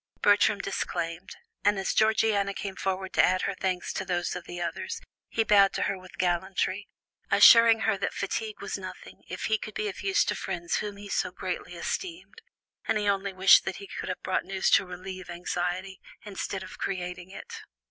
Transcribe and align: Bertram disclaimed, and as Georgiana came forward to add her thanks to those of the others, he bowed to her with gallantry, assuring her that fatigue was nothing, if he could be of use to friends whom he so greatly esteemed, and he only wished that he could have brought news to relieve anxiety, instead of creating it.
Bertram 0.23 0.57
disclaimed, 0.61 1.35
and 1.63 1.77
as 1.77 1.93
Georgiana 1.93 2.55
came 2.55 2.75
forward 2.75 3.13
to 3.13 3.23
add 3.23 3.43
her 3.43 3.53
thanks 3.53 3.93
to 3.93 4.03
those 4.03 4.35
of 4.35 4.45
the 4.45 4.59
others, 4.59 4.99
he 5.29 5.43
bowed 5.43 5.73
to 5.73 5.83
her 5.83 5.95
with 5.95 6.17
gallantry, 6.17 6.87
assuring 7.29 7.81
her 7.81 7.99
that 7.99 8.11
fatigue 8.11 8.61
was 8.63 8.79
nothing, 8.79 9.21
if 9.29 9.43
he 9.43 9.59
could 9.59 9.75
be 9.75 9.87
of 9.87 10.01
use 10.01 10.25
to 10.25 10.33
friends 10.33 10.77
whom 10.77 10.97
he 10.97 11.07
so 11.07 11.29
greatly 11.29 11.75
esteemed, 11.75 12.41
and 12.87 12.97
he 12.97 13.07
only 13.07 13.31
wished 13.31 13.63
that 13.63 13.75
he 13.75 13.85
could 13.99 14.09
have 14.09 14.23
brought 14.23 14.43
news 14.43 14.71
to 14.71 14.87
relieve 14.87 15.29
anxiety, 15.29 16.01
instead 16.25 16.63
of 16.63 16.79
creating 16.79 17.29
it. 17.29 17.61